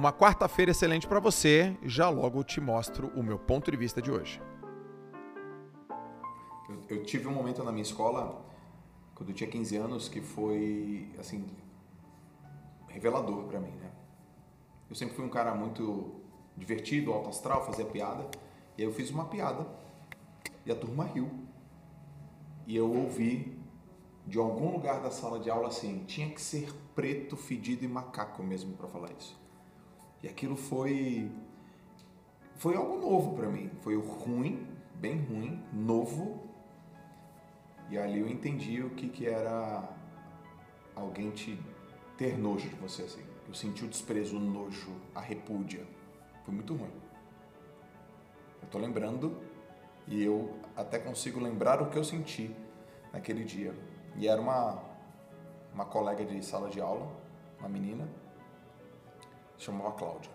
uma 0.00 0.14
quarta-feira 0.14 0.70
excelente 0.70 1.06
para 1.06 1.20
você. 1.20 1.76
Já 1.82 2.08
logo 2.08 2.42
te 2.42 2.58
mostro 2.58 3.08
o 3.08 3.22
meu 3.22 3.38
ponto 3.38 3.70
de 3.70 3.76
vista 3.76 4.00
de 4.00 4.10
hoje. 4.10 4.40
Eu, 6.88 7.02
tive 7.02 7.28
um 7.28 7.32
momento 7.32 7.62
na 7.62 7.70
minha 7.70 7.82
escola, 7.82 8.42
quando 9.14 9.28
eu 9.28 9.34
tinha 9.34 9.50
15 9.50 9.76
anos, 9.76 10.08
que 10.08 10.22
foi, 10.22 11.06
assim, 11.18 11.44
revelador 12.88 13.44
para 13.44 13.60
mim, 13.60 13.72
né? 13.72 13.90
Eu 14.88 14.96
sempre 14.96 15.14
fui 15.14 15.24
um 15.24 15.28
cara 15.28 15.54
muito 15.54 16.14
divertido, 16.56 17.12
alto 17.12 17.28
astral, 17.28 17.66
fazia 17.66 17.84
piada. 17.84 18.26
E 18.78 18.82
aí 18.82 18.88
eu 18.88 18.94
fiz 18.94 19.10
uma 19.10 19.26
piada 19.26 19.66
e 20.64 20.72
a 20.72 20.74
turma 20.74 21.04
riu. 21.04 21.30
E 22.66 22.74
eu 22.74 22.90
ouvi 22.90 23.54
de 24.26 24.38
algum 24.38 24.72
lugar 24.72 25.02
da 25.02 25.10
sala 25.10 25.38
de 25.38 25.50
aula 25.50 25.68
assim, 25.68 26.04
tinha 26.06 26.30
que 26.30 26.40
ser 26.40 26.72
preto, 26.94 27.36
fedido 27.36 27.84
e 27.84 27.88
macaco 27.88 28.42
mesmo 28.42 28.74
para 28.74 28.88
falar 28.88 29.10
isso. 29.12 29.38
E 30.22 30.28
aquilo 30.28 30.56
foi 30.56 31.30
foi 32.56 32.76
algo 32.76 32.98
novo 32.98 33.34
para 33.34 33.48
mim, 33.48 33.70
foi 33.80 33.96
ruim, 33.96 34.66
bem 34.94 35.18
ruim, 35.18 35.64
novo. 35.72 36.46
E 37.88 37.96
ali 37.96 38.20
eu 38.20 38.28
entendi 38.28 38.82
o 38.82 38.90
que 38.90 39.08
que 39.08 39.26
era 39.26 39.88
alguém 40.94 41.30
te 41.30 41.58
ter 42.18 42.36
nojo 42.36 42.68
de 42.68 42.74
você 42.76 43.02
assim. 43.02 43.24
Eu 43.48 43.54
senti 43.54 43.84
o 43.84 43.88
desprezo, 43.88 44.36
o 44.36 44.40
nojo, 44.40 44.92
a 45.14 45.20
repúdia. 45.20 45.86
Foi 46.44 46.54
muito 46.54 46.74
ruim. 46.74 46.92
Eu 48.62 48.68
tô 48.68 48.78
lembrando 48.78 49.40
e 50.06 50.22
eu 50.22 50.54
até 50.76 50.98
consigo 50.98 51.40
lembrar 51.40 51.80
o 51.80 51.88
que 51.88 51.96
eu 51.96 52.04
senti 52.04 52.54
naquele 53.12 53.42
dia. 53.42 53.74
E 54.16 54.28
era 54.28 54.40
uma, 54.40 54.82
uma 55.72 55.86
colega 55.86 56.24
de 56.24 56.44
sala 56.44 56.68
de 56.68 56.80
aula, 56.80 57.10
uma 57.58 57.68
menina, 57.68 58.06
chamava 59.60 59.92
Cláudia. 59.92 60.30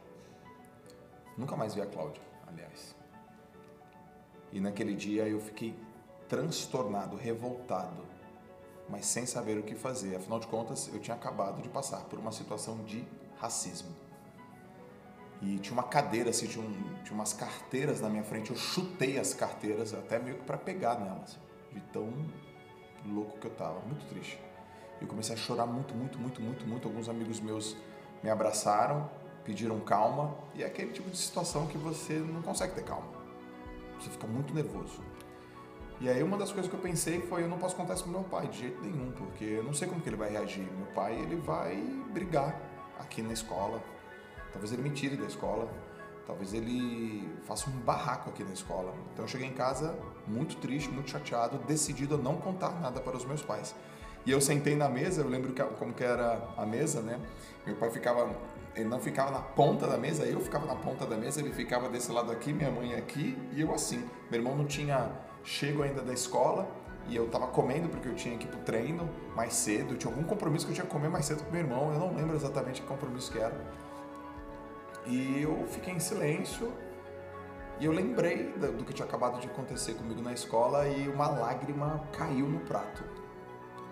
Nunca 1.37 1.55
mais 1.55 1.73
vi 1.73 1.81
a 1.81 1.85
Cláudia, 1.85 2.21
aliás. 2.47 2.95
E 4.53 4.59
naquele 4.59 4.95
dia 4.95 5.27
eu 5.27 5.39
fiquei 5.39 5.77
transtornado, 6.29 7.17
revoltado, 7.17 8.05
mas 8.87 9.05
sem 9.05 9.25
saber 9.25 9.57
o 9.57 9.63
que 9.63 9.75
fazer. 9.75 10.15
Afinal 10.15 10.39
de 10.39 10.47
contas, 10.47 10.89
eu 10.93 10.99
tinha 10.99 11.15
acabado 11.15 11.61
de 11.61 11.67
passar 11.67 12.05
por 12.05 12.19
uma 12.19 12.31
situação 12.31 12.83
de 12.83 13.05
racismo. 13.37 13.93
E 15.41 15.59
tinha 15.59 15.73
uma 15.73 15.83
cadeira, 15.83 16.29
assim, 16.29 16.47
tinha, 16.47 16.65
um, 16.65 17.03
tinha 17.03 17.13
umas 17.13 17.33
carteiras 17.33 17.99
na 17.99 18.09
minha 18.09 18.23
frente. 18.23 18.51
Eu 18.51 18.55
chutei 18.55 19.19
as 19.19 19.33
carteiras 19.33 19.93
até 19.93 20.17
meio 20.17 20.37
que 20.37 20.43
para 20.43 20.57
pegar 20.57 20.99
nelas, 20.99 21.37
de 21.73 21.81
tão 21.91 22.13
louco 23.05 23.37
que 23.39 23.47
eu 23.47 23.51
tava, 23.51 23.79
muito 23.81 24.07
triste. 24.07 24.39
Eu 25.01 25.07
comecei 25.07 25.35
a 25.35 25.37
chorar 25.37 25.65
muito, 25.65 25.93
muito, 25.93 26.17
muito, 26.17 26.41
muito, 26.41 26.65
muito. 26.65 26.87
Alguns 26.87 27.09
amigos 27.09 27.39
meus 27.41 27.75
me 28.25 28.31
abraçaram, 28.31 29.07
pediram 29.43 29.79
calma, 29.79 30.33
e 30.55 30.63
é 30.63 30.65
aquele 30.65 30.91
tipo 30.91 31.11
de 31.11 31.17
situação 31.17 31.67
que 31.67 31.77
você 31.77 32.13
não 32.13 32.41
consegue 32.41 32.73
ter 32.73 32.83
calma. 32.83 33.07
Você 33.99 34.09
fica 34.09 34.25
muito 34.25 34.51
nervoso. 34.51 34.99
E 36.01 36.09
aí 36.09 36.23
uma 36.23 36.35
das 36.35 36.51
coisas 36.51 36.67
que 36.67 36.75
eu 36.75 36.81
pensei 36.81 37.21
foi, 37.21 37.43
eu 37.43 37.47
não 37.47 37.59
posso 37.59 37.75
contar 37.75 37.93
isso 37.93 38.03
pro 38.03 38.11
meu 38.11 38.23
pai 38.23 38.47
de 38.47 38.57
jeito 38.57 38.81
nenhum, 38.81 39.11
porque 39.11 39.45
eu 39.45 39.63
não 39.63 39.75
sei 39.75 39.87
como 39.87 40.01
que 40.01 40.09
ele 40.09 40.15
vai 40.15 40.31
reagir. 40.31 40.63
Meu 40.75 40.87
pai, 40.87 41.13
ele 41.13 41.35
vai 41.35 41.75
brigar 42.11 42.59
aqui 42.99 43.21
na 43.21 43.31
escola. 43.31 43.79
Talvez 44.51 44.73
ele 44.73 44.81
me 44.81 44.89
tire 44.89 45.15
da 45.15 45.25
escola. 45.25 45.71
Talvez 46.25 46.51
ele 46.55 47.31
faça 47.43 47.69
um 47.69 47.73
barraco 47.81 48.31
aqui 48.31 48.43
na 48.43 48.53
escola. 48.53 48.91
Então 49.13 49.23
eu 49.23 49.29
cheguei 49.29 49.47
em 49.47 49.53
casa 49.53 49.95
muito 50.27 50.57
triste, 50.57 50.89
muito 50.89 51.11
chateado, 51.11 51.59
decidido 51.59 52.15
a 52.15 52.17
não 52.17 52.37
contar 52.37 52.71
nada 52.81 52.99
para 52.99 53.15
os 53.15 53.23
meus 53.23 53.43
pais. 53.43 53.75
E 54.25 54.31
eu 54.31 54.41
sentei 54.41 54.75
na 54.75 54.89
mesa, 54.89 55.21
eu 55.21 55.27
lembro 55.27 55.53
que, 55.53 55.61
como 55.63 55.93
que 55.93 56.03
era 56.03 56.41
a 56.57 56.65
mesa, 56.65 57.01
né? 57.01 57.19
Meu 57.65 57.75
pai 57.75 57.91
ficava, 57.91 58.29
ele 58.75 58.89
não 58.89 58.99
ficava 58.99 59.29
na 59.29 59.39
ponta 59.39 59.87
da 59.87 59.97
mesa, 59.97 60.25
eu 60.25 60.39
ficava 60.39 60.65
na 60.65 60.75
ponta 60.75 61.05
da 61.05 61.15
mesa, 61.15 61.39
ele 61.39 61.51
ficava 61.51 61.89
desse 61.89 62.11
lado 62.11 62.31
aqui, 62.31 62.51
minha 62.51 62.71
mãe 62.71 62.95
aqui 62.95 63.37
e 63.51 63.61
eu 63.61 63.73
assim. 63.73 64.03
Meu 64.31 64.39
irmão 64.39 64.55
não 64.55 64.65
tinha 64.65 65.11
chego 65.43 65.83
ainda 65.83 66.01
da 66.01 66.11
escola 66.11 66.67
e 67.07 67.15
eu 67.15 67.27
tava 67.27 67.45
comendo 67.47 67.87
porque 67.87 68.07
eu 68.07 68.15
tinha 68.15 68.35
que 68.35 68.45
ir 68.45 68.49
pro 68.49 68.59
treino 68.61 69.07
mais 69.35 69.53
cedo, 69.53 69.95
tinha 69.95 70.11
algum 70.11 70.23
compromisso 70.23 70.65
que 70.65 70.71
eu 70.71 70.75
tinha 70.75 70.85
que 70.85 70.91
comer 70.91 71.09
mais 71.09 71.25
cedo 71.25 71.43
com 71.43 71.51
meu 71.51 71.61
irmão, 71.61 71.93
eu 71.93 71.99
não 71.99 72.15
lembro 72.15 72.35
exatamente 72.35 72.81
que 72.81 72.87
compromisso 72.87 73.31
que 73.31 73.37
era. 73.37 73.55
E 75.05 75.39
eu 75.43 75.67
fiquei 75.67 75.93
em 75.93 75.99
silêncio 75.99 76.73
e 77.79 77.85
eu 77.85 77.91
lembrei 77.91 78.53
do 78.53 78.83
que 78.83 78.91
tinha 78.91 79.05
acabado 79.05 79.39
de 79.39 79.47
acontecer 79.47 79.93
comigo 79.93 80.21
na 80.21 80.33
escola 80.33 80.87
e 80.87 81.07
uma 81.07 81.27
lágrima 81.27 82.03
caiu 82.11 82.47
no 82.47 82.61
prato. 82.61 83.03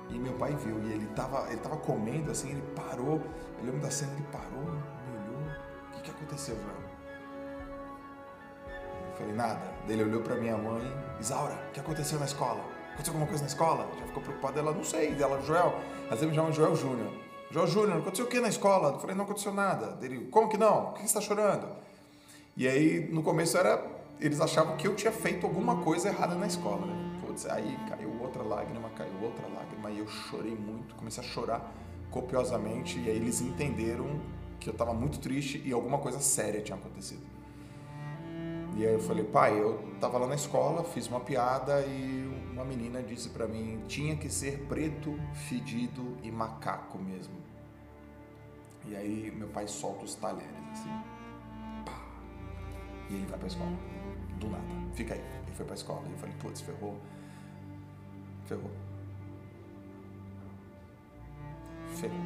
E 0.09 0.19
meu 0.19 0.33
pai 0.33 0.55
viu, 0.55 0.79
e 0.83 0.93
ele 0.93 1.05
estava 1.05 1.47
ele 1.49 1.59
tava 1.59 1.77
comendo 1.77 2.31
assim, 2.31 2.51
ele 2.51 2.61
parou, 2.75 3.21
eu 3.59 3.65
lembro 3.65 3.81
da 3.81 3.89
cena, 3.89 4.11
ele 4.13 4.25
parou, 4.31 4.63
me 4.63 5.17
olhou, 5.17 5.51
o 5.89 5.95
que, 5.95 6.01
que 6.01 6.11
aconteceu, 6.11 6.55
Joel? 6.55 6.83
Eu 9.09 9.17
falei, 9.17 9.33
nada. 9.33 9.73
Ele 9.87 10.03
olhou 10.03 10.21
para 10.21 10.35
minha 10.35 10.57
mãe, 10.57 10.81
Isaura, 11.19 11.55
o 11.69 11.71
que 11.71 11.79
aconteceu 11.79 12.19
na 12.19 12.25
escola? 12.25 12.63
Aconteceu 12.93 13.13
alguma 13.13 13.27
coisa 13.27 13.43
na 13.43 13.47
escola? 13.47 13.89
Já 13.99 14.05
ficou 14.07 14.21
preocupada, 14.23 14.59
ela, 14.59 14.71
não 14.71 14.83
sei, 14.83 15.15
ela, 15.19 15.41
Joel, 15.41 15.73
às 16.05 16.19
vezes 16.19 16.27
me 16.27 16.35
chama 16.35 16.51
Joel 16.51 16.75
Júnior. 16.75 17.11
João 17.49 17.67
Júnior, 17.67 17.99
aconteceu 17.99 18.25
o 18.25 18.27
que 18.27 18.39
na 18.39 18.49
escola? 18.49 18.89
Eu 18.89 18.99
falei, 18.99 19.15
não 19.15 19.25
aconteceu 19.25 19.53
nada. 19.53 19.97
Ele, 20.01 20.25
como 20.31 20.49
que 20.49 20.57
não? 20.57 20.85
Por 20.85 20.93
que 20.93 20.99
você 21.01 21.05
está 21.05 21.21
chorando? 21.21 21.67
E 22.57 22.67
aí, 22.67 23.07
no 23.11 23.21
começo 23.21 23.57
era, 23.57 23.83
eles 24.19 24.41
achavam 24.41 24.75
que 24.75 24.87
eu 24.87 24.95
tinha 24.95 25.11
feito 25.11 25.45
alguma 25.45 25.77
coisa 25.83 26.09
errada 26.09 26.33
na 26.33 26.47
escola. 26.47 26.85
Né? 26.85 27.12
Putz, 27.33 27.47
aí 27.47 27.75
caiu 27.89 28.21
outra 28.21 28.43
lágrima, 28.43 28.89
caiu 28.91 29.19
outra 29.23 29.47
lágrima, 29.47 29.89
e 29.89 29.97
eu 29.97 30.07
chorei 30.07 30.55
muito, 30.55 30.93
comecei 30.93 31.23
a 31.23 31.25
chorar 31.25 31.73
copiosamente, 32.11 32.99
e 32.99 33.09
aí 33.09 33.15
eles 33.15 33.41
entenderam 33.41 34.21
que 34.59 34.69
eu 34.69 34.71
estava 34.71 34.93
muito 34.93 35.19
triste 35.19 35.59
e 35.65 35.73
alguma 35.73 35.97
coisa 35.97 36.19
séria 36.19 36.61
tinha 36.61 36.77
acontecido. 36.77 37.23
E 38.75 38.85
aí 38.85 38.93
eu 38.93 38.99
falei, 38.99 39.23
pai, 39.23 39.59
eu 39.59 39.93
estava 39.95 40.19
lá 40.19 40.27
na 40.27 40.35
escola, 40.35 40.83
fiz 40.83 41.07
uma 41.07 41.19
piada 41.19 41.81
e 41.81 42.51
uma 42.51 42.63
menina 42.63 43.01
disse 43.01 43.29
para 43.29 43.47
mim, 43.47 43.81
tinha 43.87 44.15
que 44.15 44.29
ser 44.29 44.67
preto, 44.67 45.19
fedido 45.49 46.15
e 46.21 46.31
macaco 46.31 46.99
mesmo. 46.99 47.33
E 48.85 48.95
aí 48.95 49.33
meu 49.35 49.47
pai 49.47 49.67
solta 49.67 50.05
os 50.05 50.13
talheres, 50.15 50.51
assim. 50.71 50.89
Pá. 51.85 51.99
E 53.09 53.15
ele 53.15 53.25
vai 53.25 53.39
pra 53.39 53.47
escola. 53.47 53.71
Do 54.39 54.49
nada. 54.49 54.63
Fica 54.93 55.13
aí. 55.13 55.21
Ele 55.45 55.55
foi 55.55 55.65
pra 55.65 55.75
escola. 55.75 56.03
E 56.07 56.11
eu 56.11 56.17
falei, 56.17 56.35
putz, 56.39 56.61
ferrou. 56.61 56.97
Ferrou. 58.45 58.71
Ferrou. 61.95 62.19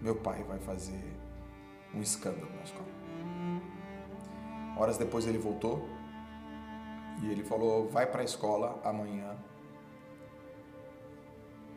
Meu 0.00 0.16
pai 0.16 0.42
vai 0.44 0.58
fazer 0.58 1.16
um 1.94 2.00
escândalo 2.00 2.50
na 2.56 2.62
escola. 2.62 2.88
Horas 4.76 4.98
depois 4.98 5.26
ele 5.26 5.38
voltou 5.38 5.88
e 7.22 7.30
ele 7.30 7.44
falou: 7.44 7.88
vai 7.88 8.06
para 8.06 8.22
a 8.22 8.24
escola 8.24 8.80
amanhã 8.84 9.36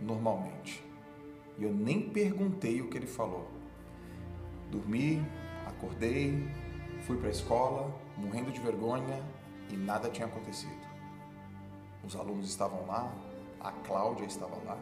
normalmente. 0.01 0.83
E 1.57 1.63
eu 1.63 1.73
nem 1.73 2.09
perguntei 2.09 2.81
o 2.81 2.89
que 2.89 2.97
ele 2.97 3.07
falou. 3.07 3.47
Dormi, 4.69 5.25
acordei, 5.65 6.47
fui 7.01 7.17
para 7.17 7.27
a 7.27 7.31
escola, 7.31 7.93
morrendo 8.17 8.51
de 8.51 8.59
vergonha 8.59 9.23
e 9.71 9.77
nada 9.77 10.09
tinha 10.09 10.27
acontecido. 10.27 10.84
Os 12.05 12.15
alunos 12.15 12.47
estavam 12.47 12.85
lá, 12.85 13.11
a 13.59 13.71
Cláudia 13.71 14.25
estava 14.25 14.55
lá 14.63 14.77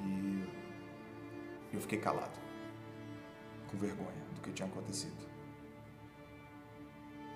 e 0.00 0.48
eu 1.72 1.80
fiquei 1.80 1.98
calado, 1.98 2.38
com 3.68 3.76
vergonha 3.76 4.24
do 4.34 4.40
que 4.40 4.52
tinha 4.52 4.68
acontecido. 4.68 5.26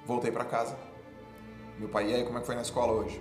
Voltei 0.07 0.31
para 0.31 0.45
casa. 0.45 0.79
Meu 1.79 1.89
pai, 1.89 2.11
e 2.11 2.15
aí, 2.15 2.25
como 2.25 2.39
é 2.39 2.41
que 2.41 2.47
foi 2.47 2.55
na 2.55 2.63
escola 2.63 2.93
hoje? 2.93 3.21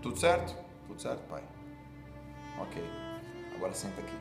Tudo 0.00 0.18
certo? 0.18 0.56
Tudo 0.86 1.00
certo, 1.00 1.26
pai. 1.28 1.42
Ok, 2.60 2.82
agora 3.54 3.74
senta 3.74 4.00
aqui. 4.00 4.16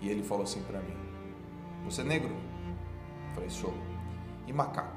E 0.00 0.08
ele 0.08 0.22
falou 0.22 0.44
assim 0.44 0.62
para 0.62 0.80
mim: 0.80 0.96
Você 1.84 2.02
é 2.02 2.04
negro? 2.04 2.34
Eu 3.28 3.34
falei: 3.34 3.50
Sou. 3.50 3.74
E 4.46 4.52
macaco? 4.52 4.96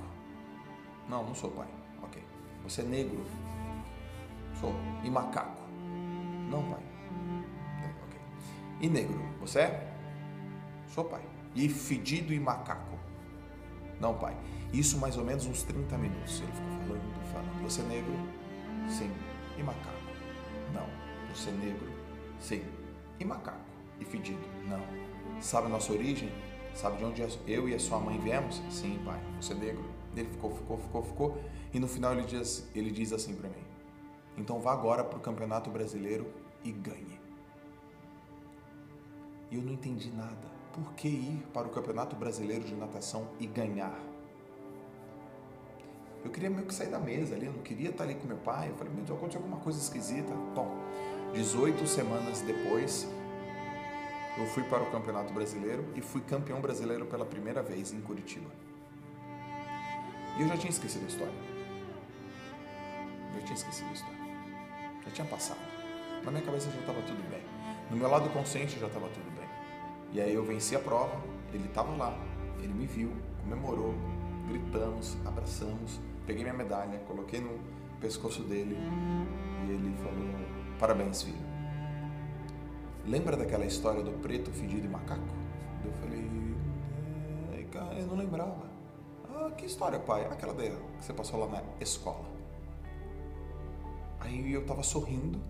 Não, 1.07 1.23
não 1.23 1.33
sou, 1.33 1.49
pai. 1.51 1.78
Você 2.63 2.81
é 2.81 2.85
negro? 2.85 3.25
Sou. 4.59 4.73
E 5.03 5.09
macaco? 5.09 5.61
Não, 6.49 6.63
pai. 6.63 6.79
Ok. 8.05 8.19
E 8.81 8.89
negro? 8.89 9.19
Você 9.39 9.59
é? 9.59 9.93
Sou, 10.87 11.05
pai. 11.05 11.21
E 11.55 11.67
fedido 11.69 12.33
e 12.33 12.39
macaco? 12.39 12.97
Não, 13.99 14.13
pai. 14.17 14.35
Isso 14.73 14.97
mais 14.97 15.17
ou 15.17 15.25
menos 15.25 15.45
uns 15.45 15.63
30 15.63 15.97
minutos. 15.97 16.41
Ele 16.41 16.51
ficou 16.51 16.71
falando, 16.87 17.31
falando. 17.31 17.63
Você 17.63 17.81
é 17.81 17.85
negro? 17.85 18.13
Sim. 18.87 19.11
E 19.57 19.63
macaco? 19.63 19.97
Não. 20.73 20.87
Você 21.33 21.49
é 21.49 21.53
negro? 21.53 21.89
Sim. 22.39 22.63
E 23.19 23.25
macaco? 23.25 23.59
E 23.99 24.05
fedido? 24.05 24.41
Não. 24.67 24.81
Sabe 25.41 25.67
a 25.67 25.69
nossa 25.69 25.91
origem? 25.91 26.31
Sabe 26.73 26.97
de 26.97 27.05
onde 27.05 27.21
eu 27.47 27.67
e 27.67 27.75
a 27.75 27.79
sua 27.79 27.99
mãe 27.99 28.17
viemos? 28.19 28.61
Sim, 28.69 28.99
pai. 29.03 29.19
Você 29.39 29.53
é 29.53 29.55
negro? 29.55 29.83
Ele 30.15 30.29
ficou, 30.29 30.51
ficou, 30.51 30.77
ficou, 30.77 31.03
ficou. 31.03 31.37
E 31.73 31.79
no 31.79 31.87
final 31.87 32.13
ele 32.13 32.23
diz, 32.23 32.67
ele 32.73 32.91
diz 32.91 33.13
assim 33.13 33.35
para 33.35 33.49
mim: 33.49 33.63
Então 34.37 34.59
vá 34.59 34.73
agora 34.73 35.03
para 35.03 35.17
o 35.17 35.21
Campeonato 35.21 35.69
Brasileiro 35.69 36.31
e 36.63 36.71
ganhe. 36.71 37.19
E 39.51 39.55
eu 39.55 39.61
não 39.61 39.73
entendi 39.73 40.11
nada. 40.11 40.59
Por 40.73 40.93
que 40.93 41.07
ir 41.07 41.47
para 41.53 41.67
o 41.67 41.71
Campeonato 41.71 42.15
Brasileiro 42.15 42.63
de 42.63 42.75
Natação 42.75 43.27
e 43.39 43.47
ganhar? 43.47 43.99
Eu 46.23 46.31
queria 46.31 46.49
meio 46.49 46.65
que 46.65 46.73
sair 46.73 46.89
da 46.89 46.99
mesa 46.99 47.35
ali, 47.35 47.45
eu 47.45 47.53
não 47.53 47.61
queria 47.61 47.89
estar 47.89 48.03
ali 48.03 48.15
com 48.15 48.27
meu 48.27 48.37
pai. 48.37 48.69
Eu 48.69 48.75
falei, 48.75 48.93
meu 48.93 49.03
Deus, 49.03 49.17
aconteceu 49.17 49.41
alguma 49.41 49.59
coisa 49.61 49.79
esquisita. 49.79 50.33
Bom, 50.53 50.77
18 51.33 51.87
semanas 51.87 52.41
depois, 52.41 53.07
eu 54.39 54.45
fui 54.47 54.63
para 54.63 54.81
o 54.81 54.89
Campeonato 54.89 55.33
Brasileiro 55.33 55.85
e 55.95 56.01
fui 56.01 56.21
campeão 56.21 56.61
brasileiro 56.61 57.05
pela 57.05 57.25
primeira 57.25 57.61
vez 57.61 57.91
em 57.91 57.99
Curitiba. 57.99 58.49
E 60.37 60.41
eu 60.41 60.47
já 60.47 60.55
tinha 60.55 60.69
esquecido 60.69 61.03
a 61.03 61.07
história. 61.07 61.33
Eu 63.33 63.39
já 63.41 63.45
tinha 63.45 63.55
esquecido 63.55 63.89
a 63.89 63.93
história. 63.93 64.19
Já 65.05 65.11
tinha 65.11 65.27
passado. 65.27 65.59
Na 66.23 66.31
minha 66.31 66.43
cabeça 66.43 66.71
já 66.71 66.79
estava 66.79 67.01
tudo 67.01 67.29
bem. 67.29 67.41
No 67.91 67.97
meu 67.97 68.09
lado 68.09 68.29
consciente 68.29 68.79
já 68.79 68.87
estava 68.87 69.09
tudo 69.09 69.29
bem. 69.37 69.49
E 70.13 70.21
aí 70.21 70.33
eu 70.33 70.45
venci 70.45 70.73
a 70.73 70.79
prova, 70.79 71.21
ele 71.53 71.65
estava 71.65 71.95
lá, 71.97 72.17
ele 72.59 72.73
me 72.73 72.87
viu, 72.87 73.11
comemorou, 73.43 73.93
gritamos, 74.47 75.17
abraçamos, 75.25 75.99
peguei 76.25 76.43
minha 76.43 76.55
medalha, 76.55 76.97
coloquei 76.99 77.41
no 77.41 77.59
pescoço 77.99 78.41
dele 78.43 78.77
e 79.67 79.71
ele 79.71 79.95
falou: 79.97 80.29
Parabéns, 80.79 81.23
filho. 81.23 81.48
Lembra 83.09 83.35
daquela 83.35 83.65
história 83.65 84.03
do 84.03 84.11
preto 84.21 84.51
fedido 84.51 84.85
e 84.85 84.87
macaco? 84.87 85.23
Eu 85.83 85.91
falei: 85.93 86.29
é, 87.57 87.63
cara, 87.63 87.95
eu 87.95 88.05
não 88.05 88.15
lembrava. 88.15 88.69
Ah, 89.27 89.49
que 89.57 89.65
história, 89.65 89.99
pai? 89.99 90.25
Aquela 90.25 90.53
daí 90.53 90.69
que 90.69 91.03
você 91.05 91.11
passou 91.11 91.39
lá 91.39 91.47
na 91.47 91.63
escola. 91.81 92.29
Aí 94.19 94.53
eu 94.53 94.63
tava 94.63 94.83
sorrindo 94.83 95.41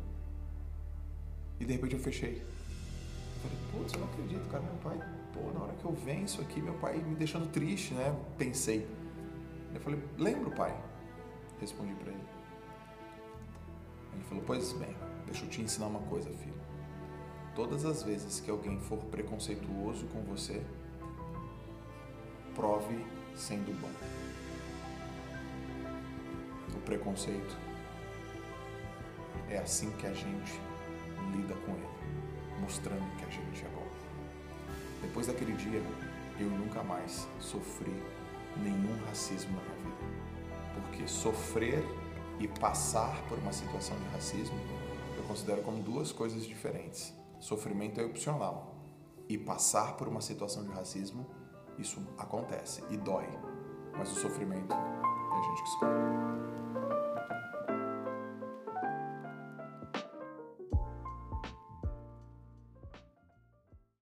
e 1.60 1.66
de 1.66 1.74
repente 1.74 1.96
eu 1.96 2.00
fechei. 2.00 2.42
Eu 2.42 3.42
falei, 3.42 3.58
putz, 3.74 3.94
eu 3.94 4.00
não 4.00 4.08
acredito, 4.08 4.50
cara, 4.50 4.64
meu 4.64 4.76
pai, 4.76 4.98
pô, 5.34 5.52
na 5.52 5.66
hora 5.66 5.74
que 5.74 5.84
eu 5.84 5.92
venço 5.92 6.40
aqui, 6.40 6.62
meu 6.62 6.76
pai 6.76 6.98
me 7.00 7.16
deixando 7.16 7.52
triste, 7.52 7.94
né? 7.94 8.18
Pensei. 8.38 8.88
Eu 9.76 9.82
falei, 9.82 10.02
lembro, 10.18 10.50
pai. 10.52 10.74
Respondi 11.60 11.94
para 11.96 12.14
ele. 12.14 12.24
Ele 14.14 14.24
falou, 14.24 14.44
pois 14.48 14.72
bem, 14.74 14.96
deixa 15.26 15.44
eu 15.44 15.50
te 15.50 15.62
ensinar 15.62 15.88
uma 15.88 16.00
coisa, 16.02 16.30
filho. 16.30 16.70
Todas 17.60 17.84
as 17.84 18.04
vezes 18.04 18.40
que 18.40 18.50
alguém 18.50 18.80
for 18.80 19.00
preconceituoso 19.12 20.06
com 20.14 20.22
você, 20.22 20.64
prove 22.56 23.06
sendo 23.36 23.78
bom. 23.82 23.92
O 26.74 26.80
preconceito 26.86 27.58
é 29.50 29.58
assim 29.58 29.92
que 29.98 30.08
a 30.08 30.14
gente 30.14 30.58
lida 31.36 31.54
com 31.66 31.74
ele, 31.74 32.62
mostrando 32.62 33.18
que 33.18 33.26
a 33.26 33.30
gente 33.30 33.66
é 33.66 33.70
bom. 33.76 33.88
Depois 35.02 35.28
daquele 35.28 35.52
dia, 35.52 35.84
eu 36.40 36.50
nunca 36.50 36.82
mais 36.82 37.28
sofri 37.42 37.94
nenhum 38.56 39.06
racismo 39.08 39.58
na 39.58 39.62
minha 39.62 39.98
vida. 39.98 40.14
Porque 40.76 41.06
sofrer 41.10 41.84
e 42.40 42.48
passar 42.48 43.22
por 43.24 43.38
uma 43.38 43.52
situação 43.52 44.00
de 44.00 44.06
racismo 44.14 44.58
eu 45.18 45.24
considero 45.24 45.62
como 45.62 45.84
duas 45.84 46.14
coisas 46.14 46.46
diferentes. 46.46 47.19
Sofrimento 47.40 48.00
é 48.02 48.06
opcional 48.06 48.76
e 49.28 49.38
passar 49.38 49.96
por 49.96 50.08
uma 50.08 50.22
situação 50.22 50.64
de 50.64 50.70
racismo, 50.70 51.26
isso 51.78 52.02
acontece 52.18 52.84
e 52.90 52.98
dói. 52.98 53.28
Mas 53.98 54.12
o 54.12 54.16
sofrimento 54.16 54.74
é 54.74 54.76
a 54.76 55.42
gente 55.42 55.64
que 55.64 55.70
escolhe. 55.70 56.59